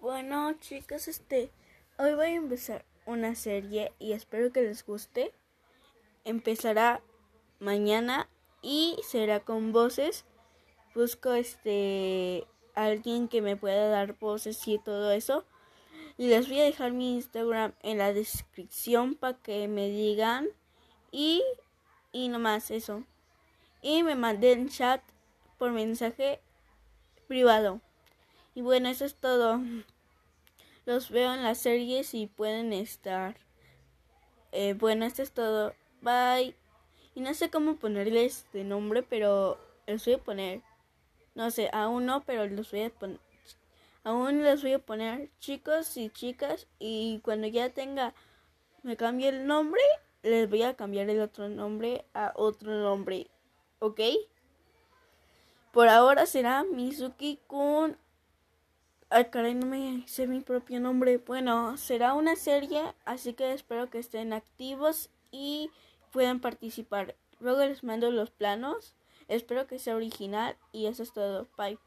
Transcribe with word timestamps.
Bueno, 0.00 0.54
chicos, 0.60 1.08
este, 1.08 1.50
hoy 1.98 2.14
voy 2.14 2.28
a 2.28 2.34
empezar 2.36 2.86
una 3.04 3.34
serie 3.34 3.92
y 3.98 4.12
espero 4.12 4.50
que 4.50 4.62
les 4.62 4.86
guste. 4.86 5.30
Empezará 6.24 7.02
mañana 7.58 8.26
y 8.62 8.96
será 9.06 9.40
con 9.40 9.72
voces. 9.72 10.24
Busco 10.94 11.34
este 11.34 12.46
alguien 12.74 13.28
que 13.28 13.42
me 13.42 13.58
pueda 13.58 13.88
dar 13.88 14.18
voces 14.18 14.66
y 14.66 14.78
todo 14.78 15.12
eso. 15.12 15.44
Y 16.16 16.28
les 16.28 16.48
voy 16.48 16.60
a 16.60 16.64
dejar 16.64 16.92
mi 16.92 17.16
Instagram 17.16 17.74
en 17.82 17.98
la 17.98 18.14
descripción 18.14 19.16
para 19.16 19.36
que 19.36 19.68
me 19.68 19.90
digan 19.90 20.48
y 21.12 21.42
y 22.10 22.28
nomás 22.28 22.70
eso. 22.70 23.04
Y 23.82 24.02
me 24.02 24.14
mandé 24.14 24.66
chat 24.70 25.02
por 25.58 25.72
mensaje 25.72 26.40
privado. 27.28 27.82
Y 28.60 28.62
bueno, 28.62 28.90
eso 28.90 29.06
es 29.06 29.14
todo. 29.14 29.58
Los 30.84 31.08
veo 31.08 31.32
en 31.32 31.42
las 31.42 31.56
series 31.56 32.12
y 32.12 32.26
pueden 32.26 32.74
estar. 32.74 33.38
Eh, 34.52 34.74
bueno, 34.74 35.06
eso 35.06 35.22
es 35.22 35.32
todo. 35.32 35.72
Bye. 36.02 36.54
Y 37.14 37.22
no 37.22 37.32
sé 37.32 37.48
cómo 37.48 37.76
ponerles 37.76 38.44
de 38.52 38.64
nombre, 38.64 39.02
pero 39.02 39.58
los 39.86 40.04
voy 40.04 40.12
a 40.12 40.18
poner. 40.18 40.60
No 41.34 41.50
sé, 41.50 41.70
aún 41.72 42.04
no, 42.04 42.22
pero 42.24 42.46
los 42.48 42.70
voy 42.70 42.82
a 42.82 42.90
poner. 42.90 43.18
Aún 44.04 44.42
les 44.42 44.60
voy 44.60 44.74
a 44.74 44.78
poner 44.78 45.30
chicos 45.38 45.96
y 45.96 46.10
chicas. 46.10 46.66
Y 46.78 47.20
cuando 47.24 47.46
ya 47.46 47.70
tenga, 47.70 48.12
me 48.82 48.98
cambie 48.98 49.30
el 49.30 49.46
nombre, 49.46 49.80
les 50.22 50.50
voy 50.50 50.64
a 50.64 50.76
cambiar 50.76 51.08
el 51.08 51.22
otro 51.22 51.48
nombre 51.48 52.04
a 52.12 52.34
otro 52.36 52.74
nombre. 52.74 53.30
¿Ok? 53.78 54.00
Por 55.72 55.88
ahora 55.88 56.26
será 56.26 56.62
Mizuki 56.64 57.40
Kun. 57.46 57.96
Ay, 59.12 59.24
caray, 59.26 59.54
no 59.54 59.66
me 59.66 60.04
sé 60.06 60.26
mi 60.28 60.40
propio 60.40 60.78
nombre. 60.80 61.18
Bueno, 61.18 61.76
será 61.76 62.14
una 62.14 62.36
serie, 62.36 62.94
así 63.04 63.34
que 63.34 63.52
espero 63.52 63.90
que 63.90 63.98
estén 63.98 64.32
activos 64.32 65.10
y 65.32 65.70
puedan 66.12 66.40
participar. 66.40 67.16
Luego 67.40 67.60
les 67.64 67.82
mando 67.82 68.10
los 68.12 68.30
planos. 68.30 68.94
Espero 69.26 69.66
que 69.66 69.80
sea 69.80 69.96
original 69.96 70.56
y 70.72 70.86
eso 70.86 71.02
es 71.02 71.12
todo. 71.12 71.48
Bye. 71.58 71.78